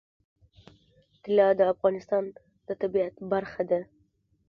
طلا 1.23 1.47
د 1.59 1.61
افغانستان 1.73 2.23
د 2.67 2.69
طبیعت 2.81 3.15
برخه 3.31 3.61
ده. 3.69 3.79